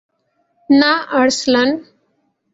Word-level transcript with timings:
না, 0.69 0.91
আর্সলান। 1.19 1.69